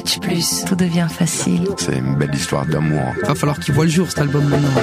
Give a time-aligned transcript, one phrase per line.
[0.00, 1.68] Match Plus, tout devient facile.
[1.76, 3.12] C'est une belle histoire d'amour.
[3.22, 4.80] Va falloir qu'il voit le jour cet album maintenant.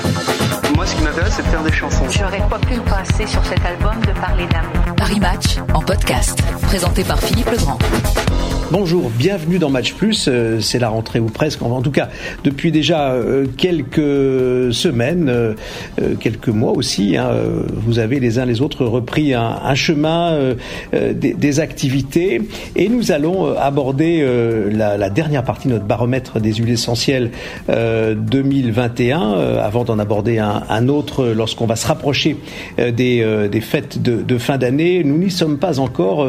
[0.75, 2.05] Moi, ce qui m'intéresse, c'est de faire des chansons.
[2.07, 4.95] J'aurais pas pu passer sur cet album de parler d'amour.
[4.95, 7.79] Paris Match en podcast, présenté par Philippe Legrand.
[8.69, 10.27] Bonjour, bienvenue dans Match Plus.
[10.27, 11.61] Euh, c'est la rentrée ou presque.
[11.61, 12.09] En tout cas,
[12.43, 15.53] depuis déjà euh, quelques semaines, euh,
[16.19, 17.29] quelques mois aussi, hein,
[17.71, 20.37] vous avez les uns les autres repris un, chemin,
[20.91, 22.41] des, activités,
[22.75, 24.25] et nous allons aborder
[24.71, 27.31] la, dernière partie de notre baromètre des huiles essentielles
[27.67, 29.19] 2021,
[29.59, 32.37] avant d'en aborder un, autre lorsqu'on va se rapprocher
[32.77, 35.03] des, fêtes de, de fin d'année.
[35.03, 36.27] Nous n'y sommes pas encore.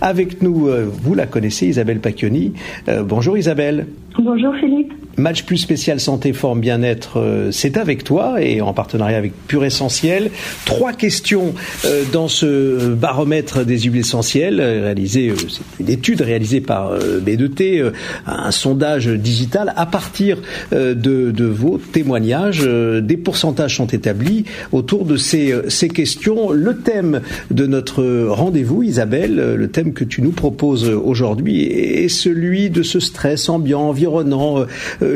[0.00, 0.68] avec nous,
[1.02, 2.52] vous la connaissez, Isabelle Pacchioni.
[2.88, 3.86] Euh, bonjour Isabelle.
[4.18, 4.92] Bonjour Philippe.
[5.20, 9.66] Match plus spécial santé, forme, bien-être, euh, c'est avec toi et en partenariat avec Pure
[9.66, 10.30] Essentiel.
[10.64, 16.98] Trois questions euh, dans ce baromètre des huiles essentielles réalisé, c'est une étude réalisée par
[16.98, 17.92] B2T,
[18.26, 20.38] un sondage digital à partir
[20.72, 22.62] de, vos témoignages.
[22.62, 26.50] des pourcentages sont établis autour de ces, ces questions.
[26.50, 32.70] Le thème de notre rendez-vous, Isabelle, le thème que tu nous proposes aujourd'hui est celui
[32.70, 34.64] de ce stress ambiant, environnant,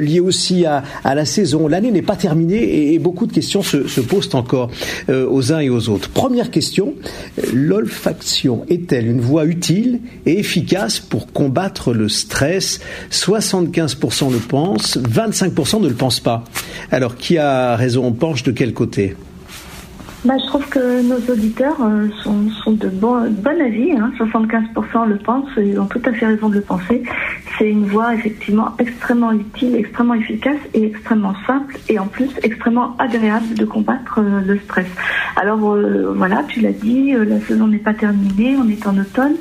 [0.01, 1.69] lié aussi à, la saison.
[1.69, 4.71] L'année n'est pas terminée et, beaucoup de questions se, posent encore
[5.09, 6.09] euh, aux uns et aux autres.
[6.11, 6.95] Première question,
[7.53, 12.81] l'olfaction est-elle une voie utile et efficace pour combattre le stress?
[13.11, 16.45] 75% le pensent, 25% ne le pensent pas.
[16.91, 19.17] Alors qui a raison On penche de quel côté?
[20.25, 23.93] Bah, je trouve que nos auditeurs euh, sont, de bon, avis.
[23.93, 24.11] Hein.
[24.19, 27.03] 75% le pensent, ils ont tout à fait raison de le penser.
[27.59, 32.97] C'est une voie effectivement extrêmement utile, extrêmement efficace et extrêmement simple et en plus extrêmement
[32.99, 34.87] agréable de combattre euh, le stress.
[35.37, 39.37] Alors euh, voilà, tu l'as dit, la saison n'est pas terminée, on est en automne.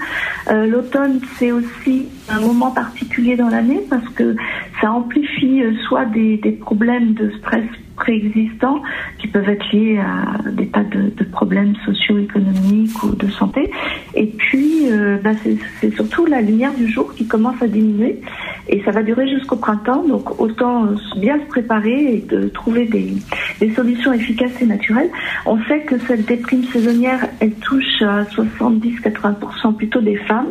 [0.49, 4.35] L'automne, c'est aussi un moment particulier dans l'année parce que
[4.81, 7.63] ça amplifie soit des problèmes de stress
[7.95, 8.81] préexistants
[9.19, 13.71] qui peuvent être liés à des tas de, problèmes socio-économiques ou de santé.
[14.13, 15.31] Et puis, euh, bah,
[15.79, 18.19] c'est surtout la lumière du jour qui commence à diminuer
[18.67, 20.03] et ça va durer jusqu'au printemps.
[20.07, 20.87] Donc, autant
[21.17, 23.13] bien se préparer et de trouver des,
[23.73, 25.09] solutions efficaces et naturelles.
[25.45, 30.49] On sait que cette déprime saisonnière, elle touche à 70-80% plutôt des femmes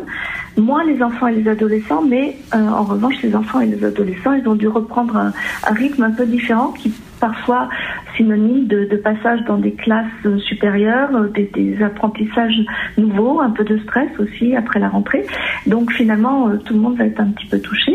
[0.57, 4.33] moins les enfants et les adolescents, mais euh, en revanche, les enfants et les adolescents,
[4.33, 5.33] ils ont dû reprendre un,
[5.67, 6.93] un rythme un peu différent qui
[7.23, 7.69] parfois
[8.17, 12.59] synonyme de, passage dans des classes supérieures, euh, des, apprentissages
[12.97, 15.25] nouveaux, un peu de stress aussi après la rentrée.
[15.65, 17.93] Donc finalement, euh, tout le monde va être un petit peu touché.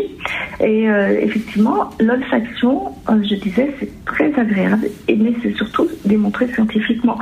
[0.59, 7.17] Et euh, effectivement, l'olfaction, je disais, c'est très agréable, et, mais c'est surtout démontré scientifiquement.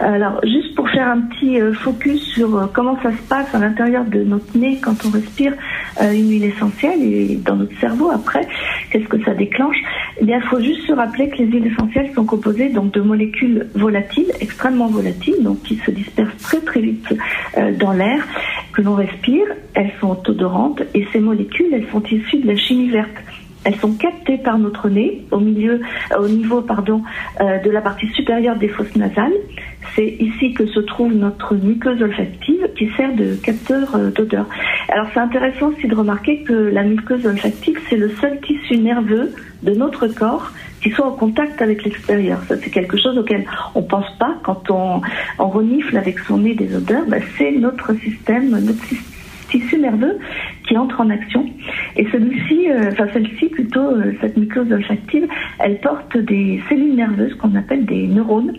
[0.00, 4.24] Alors, juste pour faire un petit focus sur comment ça se passe à l'intérieur de
[4.24, 5.54] notre nez quand on respire
[6.00, 8.46] une huile essentielle et dans notre cerveau après,
[8.90, 9.76] qu'est-ce que ça déclenche
[10.20, 13.68] Eh il faut juste se rappeler que les huiles essentielles sont composées donc de molécules
[13.74, 17.14] volatiles, extrêmement volatiles, donc qui se dispersent très très vite
[17.56, 18.26] euh, dans l'air
[18.72, 19.44] que l'on respire.
[19.74, 23.16] Elles sont odorantes et ces molécules, elles sont issues de la chimie verte.
[23.64, 25.80] Elles sont captées par notre nez au milieu,
[26.18, 27.02] au niveau pardon,
[27.40, 29.32] euh, de la partie supérieure des fosses nasales.
[29.94, 34.46] C'est ici que se trouve notre muqueuse olfactive qui sert de capteur euh, d'odeur.
[34.88, 39.32] Alors c'est intéressant aussi de remarquer que la muqueuse olfactive c'est le seul tissu nerveux
[39.62, 40.50] de notre corps
[40.82, 42.40] qui soit en contact avec l'extérieur.
[42.48, 43.44] Ça, c'est quelque chose auquel
[43.74, 45.00] on pense pas quand on,
[45.38, 47.04] on renifle avec son nez des odeurs.
[47.06, 48.82] Ben, c'est notre système, notre
[49.48, 50.18] tissu nerveux
[50.76, 51.46] entre en action.
[51.96, 55.26] Et celui-ci, euh, enfin celle-ci plutôt, euh, cette muqueuse olfactive,
[55.58, 58.54] elle porte des cellules nerveuses qu'on appelle des neurones,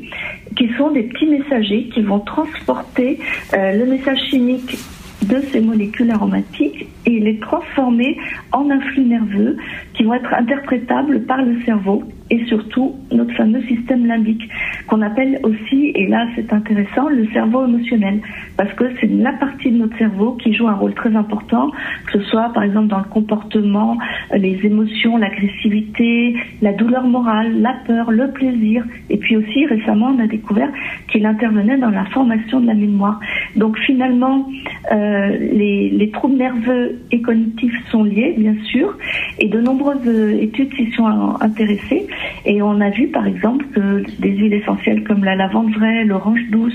[0.56, 3.20] qui sont des petits messagers qui vont transporter
[3.54, 4.78] euh, le message chimique
[5.24, 8.18] de ces molécules aromatiques et les transformer
[8.52, 9.58] en un flux nerveux
[9.94, 14.50] qui vont être interprétables par le cerveau et surtout notre fameux système limbique
[14.88, 18.22] qu'on appelle aussi, et là c'est intéressant, le cerveau émotionnel.
[18.58, 21.70] Parce que c'est la partie de notre cerveau qui joue un rôle très important,
[22.08, 23.98] que ce soit par exemple dans le comportement,
[24.36, 28.84] les émotions, l'agressivité, la douleur morale, la peur, le plaisir.
[29.12, 30.70] Et puis aussi récemment on a découvert
[31.10, 33.20] qu'il intervenait dans la formation de la mémoire.
[33.56, 34.48] Donc finalement
[34.92, 38.98] euh, les, les troubles nerveux et cognitifs sont liés bien sûr
[39.38, 40.08] et de nombreuses
[40.42, 42.08] études s'y sont intéressées
[42.46, 46.42] et on a vu par exemple que des huiles essentielles comme la lavande vraie, l'orange
[46.52, 46.74] douce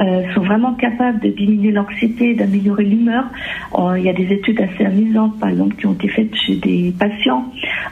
[0.00, 3.24] euh, sont vraiment capables de diminuer l'anxiété, d'améliorer l'humeur.
[3.78, 6.56] Euh, il y a des études assez amusantes par exemple qui ont été faites chez
[6.56, 7.44] des patients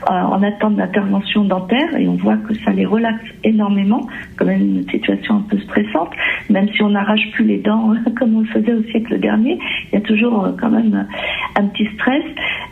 [0.09, 4.07] euh, en attente d'intervention dentaire et on voit que ça les relaxe énormément,
[4.37, 6.11] quand même une situation un peu stressante,
[6.49, 9.57] même si on n'arrache plus les dents comme on le faisait au siècle dernier,
[9.91, 11.07] il y a toujours quand même
[11.55, 12.23] un petit stress.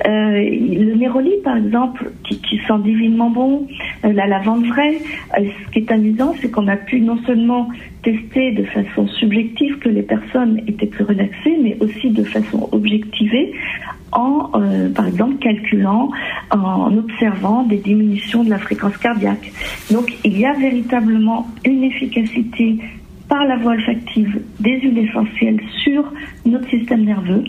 [0.06, 3.68] le néroli, par exemple, qui, qui sent divinement bon,
[4.12, 4.98] la lavande vraie.
[5.36, 7.70] ce qui est amusant, c'est qu'on a pu non seulement
[8.04, 13.54] tester de façon subjective que les personnes étaient plus relaxées, mais aussi de façon objectivée
[14.12, 14.50] en,
[14.94, 16.10] par exemple, calculant,
[16.52, 19.52] en observant des diminutions de la fréquence cardiaque.
[19.90, 22.78] Donc, il y a véritablement une efficacité
[23.32, 26.04] par la voie olfactive des huiles essentielles sur
[26.46, 27.46] notre système nerveux.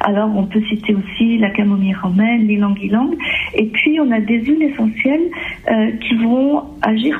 [0.00, 3.16] Alors on peut citer aussi la camomille romaine, l'ilang-ilang,
[3.54, 5.30] et puis on a des huiles essentielles
[5.70, 7.18] euh, qui vont agir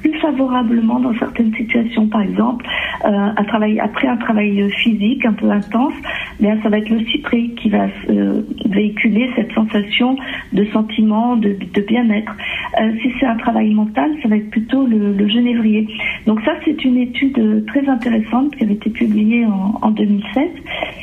[0.00, 2.06] plus favorablement dans certaines situations.
[2.06, 2.66] Par exemple,
[3.04, 5.94] euh, après un travail physique un peu intense,
[6.40, 10.16] bien, ça va être le cyprès qui va euh, véhiculer cette sensation
[10.52, 11.56] de sentiment, de,
[11.86, 12.32] bien-être.
[12.80, 15.86] Euh, si c'est un travail mental, ça va être plutôt le, genévrier.
[16.26, 20.50] Donc ça, c'est une étude très intéressante qui avait été publiée en, en 2007.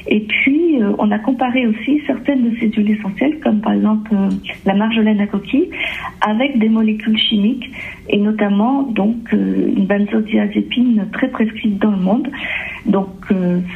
[0.07, 4.11] Et puis, on a comparé aussi certaines de ces huiles essentielles, comme par exemple
[4.65, 5.69] la marjolaine à coquille,
[6.21, 7.69] avec des molécules chimiques,
[8.09, 12.27] et notamment donc une benzodiazépine très prescrite dans le monde.
[12.86, 13.09] Donc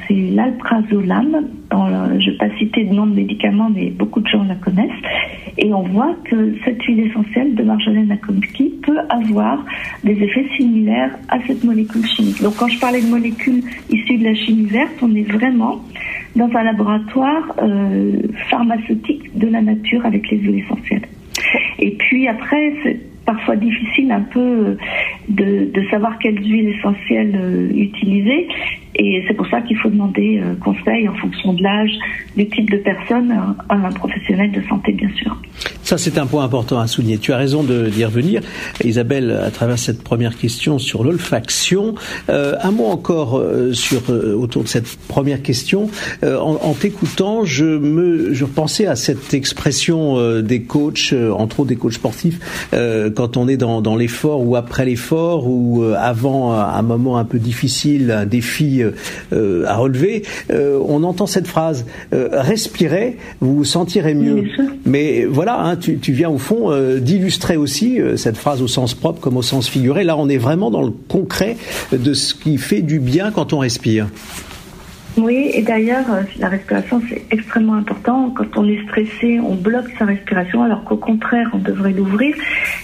[0.07, 1.48] c'est l'alprazolam.
[1.72, 4.89] Je ne vais pas citer de nom de médicament, mais beaucoup de gens la connaissent.
[5.57, 9.66] Et on voit que cette huile essentielle de marjolaine coquille peut avoir
[10.04, 12.42] des effets similaires à cette molécule chimique.
[12.42, 15.81] Donc quand je parlais de molécules issues de la chimie verte, on est vraiment
[16.36, 21.07] dans un laboratoire euh, pharmaceutique de la nature avec les huiles essentielles.
[21.80, 22.74] Et puis après,
[23.33, 24.78] parfois difficile un peu
[25.30, 28.48] de, savoir quelles huiles essentielles euh, utiliser.
[29.03, 31.92] Et c'est pour ça qu'il faut demander euh, conseil en fonction de l'âge,
[32.38, 33.31] du type de personne,
[33.68, 35.36] à un professionnel de santé, bien sûr.
[35.83, 37.18] Ça, c'est un point important à souligner.
[37.18, 38.42] Tu as raison d'y revenir.
[38.83, 41.95] Isabelle, à travers cette première question sur l'olfaction,
[42.30, 45.89] euh, un mot encore euh, sur euh, autour de cette première question.
[46.24, 51.62] Euh, en, en t'écoutant, je me je pensais à cette expression euh, des coachs, entre
[51.62, 52.39] autres des coachs sportifs,
[52.71, 57.39] quand on est dans, dans l'effort ou après l'effort ou avant un moment un peu
[57.39, 58.81] difficile, un défi
[59.31, 64.43] à relever, on entend cette phrase respirez, vous vous sentirez mieux.
[64.85, 65.59] Mais voilà.
[65.61, 69.19] Hein, tu, tu, viens au fond euh, d'illustrer aussi euh, cette phrase au sens propre
[69.19, 70.03] comme au sens figuré.
[70.03, 71.57] Là, on est vraiment dans le concret
[71.91, 74.07] de ce qui fait du bien quand on respire.
[75.17, 76.05] Oui, et d'ailleurs,
[76.39, 78.33] la respiration, c'est extrêmement important.
[78.35, 82.33] Quand on est stressé, on bloque sa respiration, alors qu'au contraire, on devrait l'ouvrir.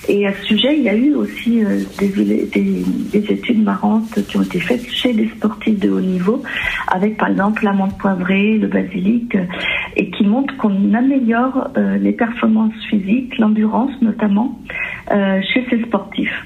[0.10, 2.84] Et à ce sujet, il y a eu aussi euh, des, des,
[3.14, 6.44] des, études marrantes qui ont été faites chez des sportifs de haut niveau,
[6.90, 9.38] avec par exemple l'amande poivrée, le basilic,
[9.96, 14.60] et qui montrent qu'on améliore euh, les performances physiques, l'endurance notamment,
[15.12, 16.46] euh, chez ces sportifs.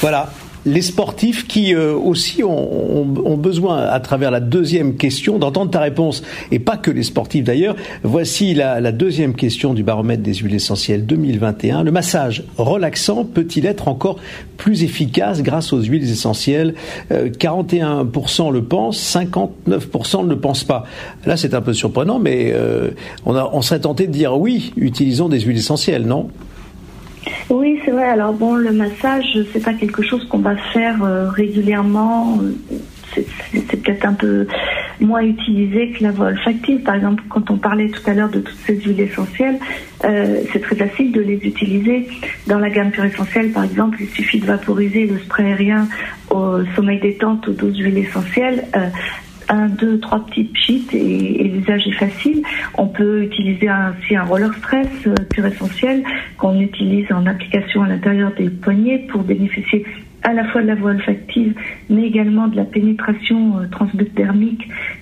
[0.00, 0.28] Voilà,
[0.66, 6.22] les sportifs qui euh, aussi ont, besoin, à travers la deuxième question, d'entendre ta réponse,
[6.50, 7.76] et pas que les sportifs d'ailleurs.
[8.02, 11.82] Voici la, deuxième question du baromètre des huiles essentielles 2021.
[11.82, 14.16] Le massage relaxant peut-il être encore
[14.56, 16.74] plus efficace grâce aux huiles essentielles?
[17.12, 20.84] Euh, 41% le pensent, 59% ne le pensent pas.
[21.26, 22.90] Là, c'est un peu surprenant, mais euh,
[23.26, 26.28] on, on serait tenté de dire oui, utilisons des huiles essentielles, non?
[27.94, 28.04] Vrai.
[28.04, 32.38] Alors bon, le massage, c'est pas quelque chose qu'on va faire euh, régulièrement.
[33.14, 34.46] C'est peut-être un peu
[35.00, 36.32] moins utilisé que la voie.
[36.84, 39.58] Par exemple, quand on parlait tout à l'heure de toutes ces huiles essentielles,
[40.04, 42.08] euh, c'est très facile de les utiliser.
[42.48, 45.88] Dans la gamme pure essentielle, par exemple, il suffit de vaporiser le spray aérien
[46.30, 48.64] au sommeil détente aux 12 huiles essentielles.
[48.74, 48.88] Euh,
[49.48, 52.42] un, deux, trois petits pchits et, l'usage est facile.
[52.76, 56.02] On peut utiliser aussi un roller stress euh, pur essentiel
[56.38, 59.84] qu'on utilise en application à l'intérieur des poignets pour bénéficier
[60.24, 61.54] à la fois de la voie olfactive,
[61.90, 63.66] mais également de la pénétration euh,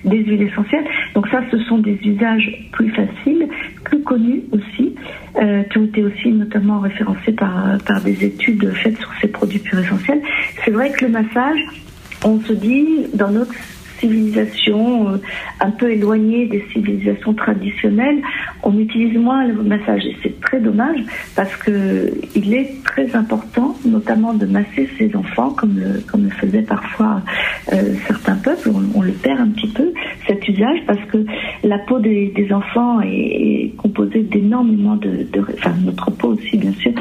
[0.03, 0.83] des huiles essentielles.
[1.15, 3.47] Donc ça, ce sont des usages plus faciles,
[3.85, 4.93] plus connus aussi,
[5.41, 9.59] euh, qui ont été aussi notamment référencés par, par des études faites sur ces produits
[9.59, 10.21] purs essentiels.
[10.65, 11.59] C'est vrai que le massage,
[12.25, 13.53] on se dit, dans notre
[14.03, 15.17] civilisation euh,
[15.61, 18.21] un peu éloignée des civilisations traditionnelles,
[18.63, 20.99] on utilise moins le massage et c'est très dommage
[21.35, 26.29] parce que il est très important, notamment de masser ses enfants comme le, comme le
[26.31, 27.21] faisaient parfois
[27.71, 28.69] euh, certains peuples.
[28.95, 29.93] On, le perd un petit peu
[30.27, 31.25] cet usage parce que
[31.63, 36.73] la peau des, enfants est, est composée d'énormément de, de, enfin notre peau aussi bien
[36.73, 36.91] sûr,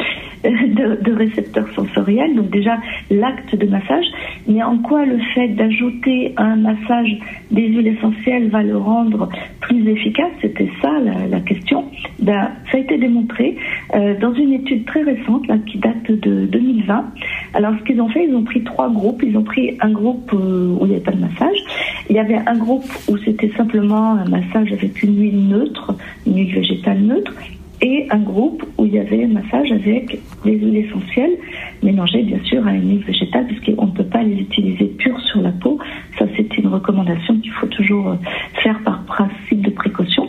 [0.44, 2.34] de, récepteurs sensoriels.
[2.34, 2.78] Donc déjà
[3.10, 4.04] l'acte de massage,
[4.48, 7.16] mais en quoi le fait d'ajouter un massage
[7.50, 9.28] des huiles essentielles va le rendre
[9.60, 10.32] plus efficace?
[10.40, 10.90] C'était ça
[11.30, 11.84] la, question.
[12.18, 13.56] Ben, ça a été démontré
[13.94, 17.04] euh, dans une étude très récente là, qui date de 2020.
[17.54, 19.22] Alors ce qu'ils ont fait, ils ont pris trois groupes.
[19.22, 21.58] Ils ont pris un groupe euh, où il n'y avait pas de massage.
[22.10, 25.94] Il y avait un groupe où c'était simplement un massage avec une huile neutre,
[26.26, 27.32] une huile végétale neutre
[27.82, 31.36] et un groupe où il y avait un massage avec des huiles essentielles
[31.82, 35.42] mélangées bien sûr à une huile végétale puisqu'on ne peut pas les utiliser pures sur
[35.42, 35.78] la peau.
[36.18, 38.16] Ça c'est une recommandation qu'il faut toujours euh,
[38.62, 40.28] faire par principe de précaution.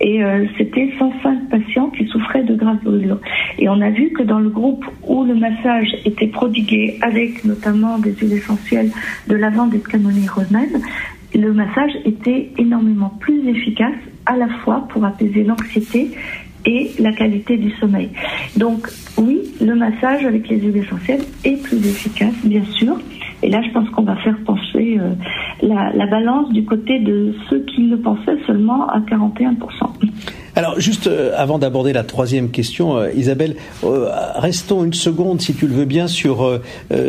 [0.00, 3.20] Et euh, c'était 105 patients qui souffraient de graves brûlures.
[3.58, 7.98] Et on a vu que dans le groupe où le massage était prodigué avec notamment
[7.98, 8.90] des huiles essentielles
[9.28, 10.82] de lavande et de camomille romaine,
[11.34, 13.94] le massage était énormément plus efficace
[14.26, 16.10] à la fois pour apaiser l'anxiété
[16.68, 18.10] et la qualité du sommeil.
[18.56, 22.98] Donc oui, le massage avec les huiles essentielles est plus efficace, bien sûr.
[23.42, 25.14] Et là, je pense qu'on va faire pencher euh,
[25.62, 29.54] la, la, balance du côté de ceux qui le pensaient seulement à 41%.
[30.56, 35.54] Alors, juste euh, avant d'aborder la troisième question, euh, Isabelle, euh, restons une seconde, si
[35.54, 36.60] tu le veux bien, sur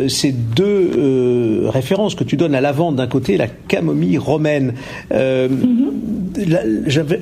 [0.08, 4.74] ces deux références que tu donnes à lavande d'un côté la camomille romaine.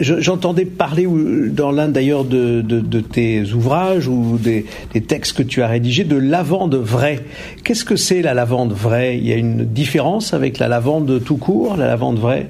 [0.01, 1.07] J'entendais parler
[1.51, 6.05] dans l'un d'ailleurs de, de, tes ouvrages ou des, des, textes que tu as rédigés
[6.05, 7.21] de lavande vraie.
[7.65, 9.19] Qu'est-ce que c'est la lavande vraie?
[9.19, 12.49] Il y a une différence avec la lavande tout court, la lavande vraie?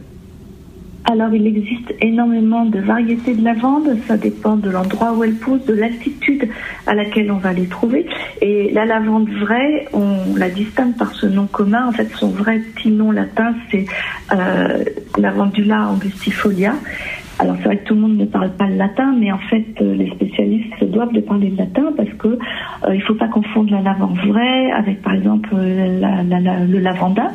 [1.11, 3.97] Alors, il existe énormément de variétés de lavande.
[4.07, 6.47] Ça dépend de l'endroit où elle pousse, de l'altitude
[6.87, 8.05] à laquelle on va les trouver.
[8.43, 11.89] Et la lavande vraie, on la distingue par ce nom commun.
[11.89, 13.87] En fait, son vrai petit nom latin, c'est
[14.33, 14.85] euh,
[15.17, 16.75] Lavandula angustifolia.
[17.39, 19.65] Alors c'est vrai que tout le monde ne parle pas le latin, mais en fait
[19.81, 23.71] euh, les spécialistes doivent de parler le latin parce que euh, il faut pas confondre
[23.71, 27.31] la lavande vraie avec par exemple le lavanda,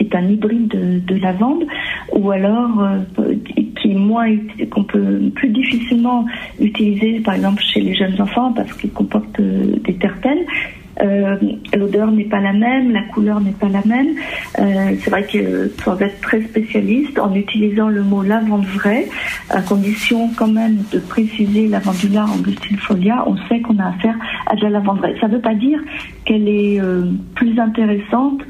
[0.00, 1.64] qui est un hybride de, lavande,
[2.12, 3.34] ou alors euh,
[3.80, 4.34] qui moins
[4.70, 6.24] qu'on peut plus difficilement
[6.58, 10.44] utiliser, par exemple chez les jeunes enfants, parce qu'il comporte euh, des terpènes.
[11.02, 11.36] Euh,
[11.74, 14.16] l'odeur n'est pas la même, la couleur n'est pas la même.
[14.56, 19.06] c'est vrai que sans être très spécialiste, en utilisant le mot lavande vraie,
[19.48, 24.16] à condition quand même de préciser lavandula angustifolia, on sait qu'on a affaire
[24.46, 25.14] à de la lavande vraie.
[25.20, 25.80] Ça ne veut pas dire
[26.26, 26.80] qu'elle est
[27.34, 28.42] plus intéressante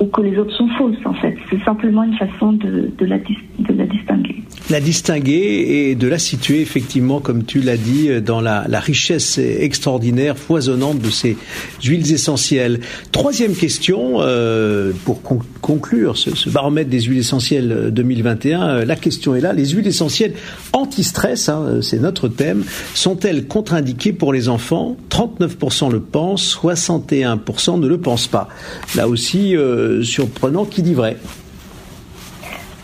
[0.00, 1.36] ou que les autres sont fausses en fait.
[1.50, 4.42] C'est simplement une façon de, de, la, de la distinguer.
[4.70, 10.36] La distinguer et de la situer effectivement, comme tu l'as dit, dans la, richesse extraordinaire,
[10.36, 11.36] foisonnante de ces
[11.82, 12.80] huiles essentielles.
[13.10, 15.22] Troisième question, euh, pour
[15.60, 20.34] conclure ce, baromètre des huiles essentielles 2021, euh, la question est là, les huiles essentielles
[20.72, 24.96] anti-stress, hein, c'est notre thème, sont-elles contre-indiquées pour les enfants?
[25.10, 28.48] 39% le pensent, 61% ne le pensent pas.
[28.94, 30.64] Là aussi, euh, surprenant.
[30.64, 31.16] Qui dit vrai?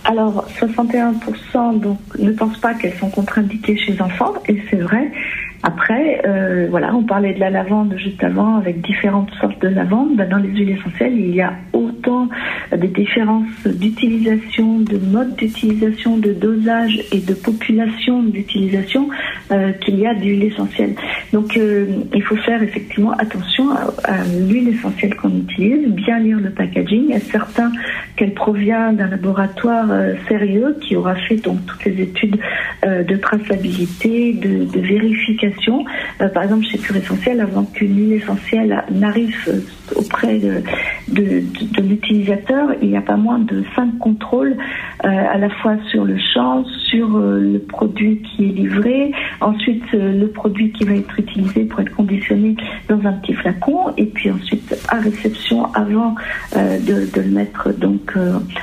[0.05, 5.11] Alors, 61% donc, ne pensent pas qu'elles sont contre-indiquées chez enfants, et c'est vrai.
[5.67, 10.15] Après, euh, voilà, on parlait de la lavande juste avant, avec différentes sortes de lavande.
[10.15, 12.29] Ben, dans les huiles essentielles, il y a autant
[12.77, 19.09] des différences d'utilisation, de mode d'utilisation, de dosage et de population d'utilisation
[19.53, 20.97] euh, qu'il y a d'huile essentielle.
[21.33, 23.71] Donc, euh, il faut faire effectivement attention
[24.05, 27.73] à, l'huile essentielle qu'on utilise, bien lire le packaging, être certain
[28.17, 29.87] qu'elle provient d'un laboratoire
[30.29, 32.39] sérieux qui aura fait donc toutes les études
[32.85, 35.85] de traçabilité, de, vérification.
[36.21, 39.61] Euh, par exemple, chez Pure Essentiel, avant qu'une huile essentielle n'arrive euh,
[39.97, 41.43] auprès de,
[41.81, 44.57] l'utilisateur, il n'y a pas moins de cinq contrôles,
[45.05, 50.27] euh, à la fois sur le champ, sur le produit qui est livré, ensuite le
[50.27, 52.57] produit qui va être utilisé pour être conditionné
[52.89, 56.15] dans un petit flacon, et puis ensuite à réception avant
[56.55, 58.04] de, de, le mettre donc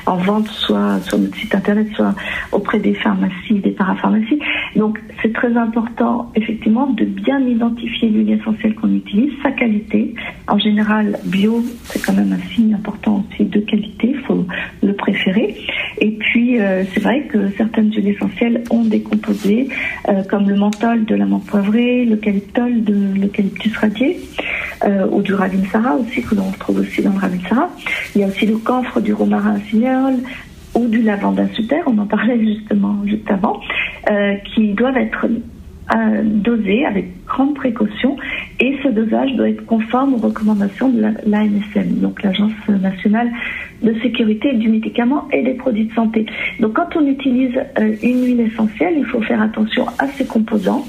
[0.06, 2.14] en vente, soit sur notre site internet, soit
[2.52, 4.40] auprès des pharmacies, des parapharmacies.
[4.76, 10.14] Donc c'est très important effectivement de bien identifier l'huile essentielle qu'on utilise, sa qualité.
[10.48, 14.46] En général, bio, c'est quand même un signe important aussi de qualité, il faut
[14.84, 15.56] le préférer.
[16.00, 19.68] Et puis, euh, c'est vrai que certaines huiles essentielles ont des composés
[20.10, 24.20] euh, comme le menthol de la menthe poivrée, l'eucalyptol de l'eucalyptus radié,
[24.84, 27.70] euh, ou du ravinsara aussi, que l'on retrouve aussi dans le ravinsara.
[28.16, 29.31] Il y a aussi le camphre du romarin
[29.70, 30.18] cinéole,
[30.74, 33.60] ou du lavande suter, on en parlait justement juste avant,
[34.46, 35.28] qui doivent être
[36.24, 38.16] doser avec grande précaution
[38.60, 43.30] et ce dosage doit être conforme aux recommandations de l'ANSM, donc l'Agence nationale
[43.82, 46.26] de sécurité du médicament et des produits de santé.
[46.60, 50.86] Donc quand on utilise euh, une huile essentielle, il faut faire attention à ses composants,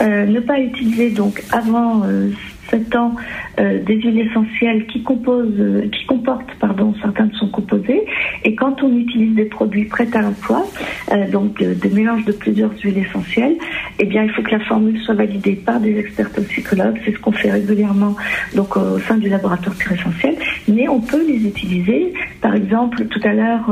[0.00, 2.30] euh, ne pas utiliser donc avant euh,
[2.72, 3.14] 7 ans
[3.60, 8.04] euh, des huiles essentielles qui composent, euh, qui comportent pardon, certains de son composés.
[8.44, 10.64] Et quand on utilise des produits prêts à l'emploi,
[11.12, 13.56] euh, donc des mélanges de plusieurs huiles essentielles,
[13.98, 16.98] eh bien il faut que la formule soit validée par des experts toxicologues.
[17.04, 18.16] C'est ce qu'on fait régulièrement
[18.54, 20.36] donc au sein du laboratoire Pure Essentiel.
[20.68, 23.70] Mais on peut les utiliser par exemple, tout à l'heure,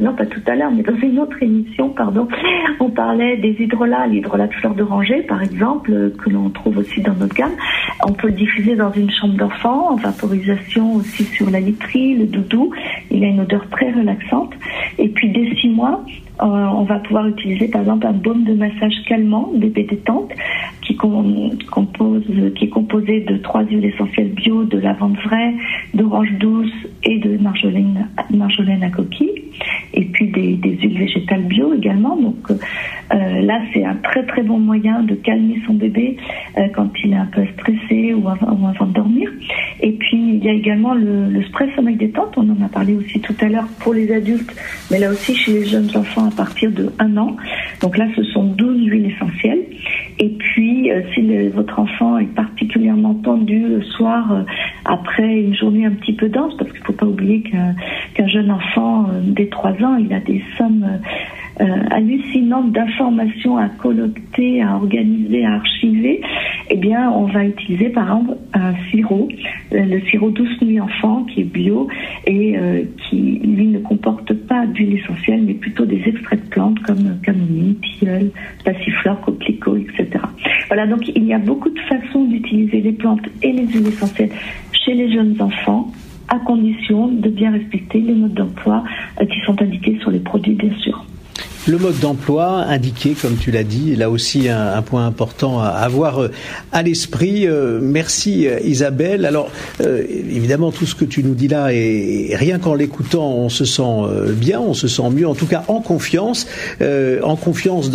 [0.00, 2.28] non pas tout à l'heure, mais dans une autre émission, pardon,
[2.80, 7.14] on parlait des hydrolats, l'hydrolat de fleur d'oranger, par exemple, que l'on trouve aussi dans
[7.14, 7.54] notre gamme.
[8.06, 12.26] On peut le diffuser dans une chambre d'enfant, en vaporisation aussi sur la literie, le
[12.26, 12.72] doudou.
[13.10, 14.52] Il a une odeur très relaxante.
[14.98, 16.04] Et puis dès six mois,
[16.42, 20.30] euh, on va pouvoir utiliser par exemple un baume de massage calmant, bébé détente,
[20.82, 25.54] qui, qui est composé de trois huiles essentielles bio, de lavande vraie,
[25.92, 26.72] d'orange douce
[27.04, 29.42] et de marjolaine, marjolaine à coquille,
[29.92, 32.16] et puis des, huiles végétales bio également.
[32.16, 36.16] Donc euh, là, c'est un très très bon moyen de calmer son bébé
[36.56, 39.30] euh, quand il est un peu stressé ou avant, de dormir.
[39.82, 42.94] Et puis il y a également le, le spray sommeil détente, on en a parlé
[42.94, 44.54] aussi tout à l'heure pour les adultes,
[44.90, 47.36] mais là aussi chez les jeunes enfants à partir de 1 an.
[47.80, 49.62] Donc là, ce sont 12 huiles essentielles.
[50.18, 54.42] Et puis, euh, si votre enfant est particulièrement tendu le soir euh,
[54.84, 58.50] après une journée un petit peu dense, parce qu'il ne faut pas oublier qu'un jeune
[58.50, 60.86] enfant euh, dès 3 ans, il a des sommes
[61.90, 66.22] hallucinantes d'informations à collecter, à organiser, à archiver,
[66.72, 69.28] eh bien, on va utiliser par exemple un sirop,
[69.72, 71.88] le sirop douce nuit enfant qui est bio
[72.26, 72.56] et
[72.96, 77.76] qui, lui, ne comporte pas d'huile essentielle, mais plutôt des extraits de plantes comme camomille,
[77.76, 78.30] tilleul,
[78.64, 80.20] passiflore, coquelicot, etc.
[80.68, 84.30] Voilà, donc il y a beaucoup de façons d'utiliser les plantes et les huiles essentielles
[84.84, 85.90] chez les jeunes enfants,
[86.28, 88.84] à condition de bien respecter les modes d'emploi
[89.20, 91.04] euh, qui sont indiqués sur les produits, bien sûr.
[91.70, 96.20] Le mode d'emploi indiqué, comme tu l'as dit, là aussi un, point important à avoir
[96.20, 96.30] euh,
[96.72, 97.46] à l'esprit.
[97.46, 99.24] Euh, merci euh, Isabelle.
[99.24, 103.64] Alors évidemment tout ce que tu nous dis là et rien qu'en l'écoutant on se
[103.64, 103.82] sent
[104.32, 106.46] bien, on se sent mieux, en tout cas en confiance,
[106.80, 107.90] en confiance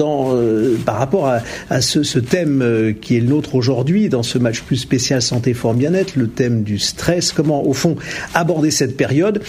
[0.86, 1.27] par rapport
[1.70, 5.53] à, ce, ce, thème qui est le nôtre aujourd'hui dans ce match plus spécial santé
[5.53, 7.32] forme bien-être, le thème du stress.
[7.32, 7.98] Comment au fond
[8.34, 9.41] aborder cette période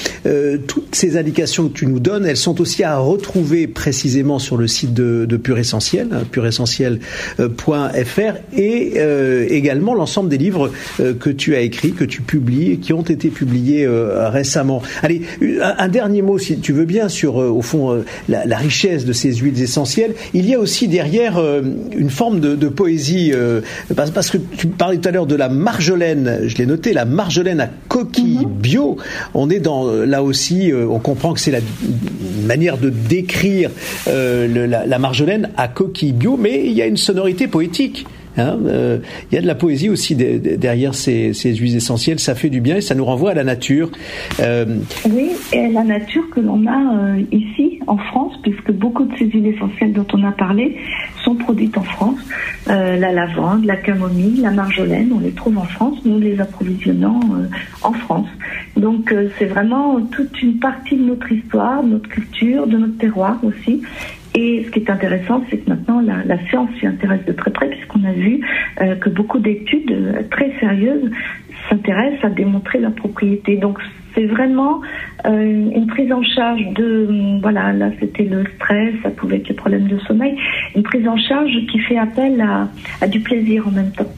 [0.66, 4.66] Toutes ces indications que tu nous donnes, elles sont aussi à retrouver précisément sur le
[4.66, 7.00] site de, de Pure Essentiel, hein, pureessentiel.fr,
[8.56, 10.70] et euh, également l'ensemble des livres
[11.00, 14.80] euh, que tu as écrits, que tu publies, qui ont été publiés euh, récemment.
[15.02, 15.22] Allez,
[15.60, 19.60] un, dernier mot, si tu veux bien, sur au fond la, richesse de ces huiles
[19.60, 20.14] essentielles.
[20.32, 21.40] Il y a aussi derrière
[21.96, 23.32] une forme de, poésie,
[23.94, 27.60] parce, que tu parlais tout à l'heure de la marjolaine, je l'ai noté, la marjolaine
[27.60, 28.52] à coquille mhm.
[28.52, 28.96] bio.
[29.34, 31.60] On est dans là aussi, on comprend que c'est la
[32.46, 33.70] manière de décrire
[34.08, 38.06] euh, la, Marjolaine à coquille bio, mais il y a une sonorité poétique.
[38.38, 38.98] Hein, euh,
[39.30, 42.18] il y a de la poésie aussi derrière ces, huiles essentielles.
[42.18, 43.90] Ça fait du bien et ça nous renvoie à la nature.
[44.40, 44.78] Euh,
[45.10, 49.46] oui, et la nature que l'on a ici en France, puisque beaucoup de ces huiles
[49.46, 50.76] essentielles dont on a parlé
[51.24, 52.18] sont produites en France.
[52.66, 55.98] la lavande, la camomille, la marjolaine, on les trouve en France.
[56.04, 57.20] Nous les approvisionnons
[57.82, 58.28] en France.
[58.76, 63.38] Donc c'est vraiment toute une partie de notre histoire, de notre culture, de notre terroir
[63.42, 63.82] aussi.
[64.36, 67.68] Et ce qui est intéressant, c'est que maintenant la, science s'y intéresse de très près,
[67.70, 68.40] puisqu'on a vu
[68.82, 71.10] euh, que beaucoup d'études euh, très sérieuses
[71.70, 73.56] s'intéressent à démontrer la propriété.
[73.56, 73.78] Donc
[74.14, 74.82] c'est vraiment
[75.24, 79.54] euh, une prise en charge de, voilà, là c'était le stress, ça pouvait être le
[79.54, 80.36] problème de sommeil,
[80.74, 82.44] une prise en charge qui fait appel
[83.00, 84.12] à du plaisir en même temps.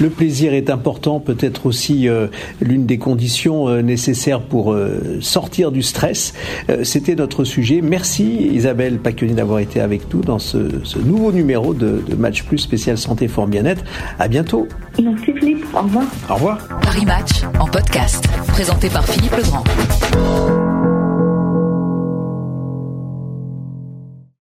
[0.00, 2.26] Le plaisir est important, peut-être aussi euh,
[2.60, 6.34] l'une des conditions euh, nécessaires pour euh, sortir du stress.
[6.82, 7.80] C'était notre sujet.
[7.82, 10.58] Merci Isabelle Pacquioni d'avoir été avec nous dans ce,
[11.04, 13.84] nouveau numéro de, de, Match Plus spécial santé forme bien-être.
[14.18, 14.68] À bientôt.
[15.02, 15.64] Merci Philippe.
[15.74, 16.06] Au revoir.
[16.28, 16.68] Au revoir.
[16.82, 19.64] Paris Match en podcast, présenté par Philippe Legrand.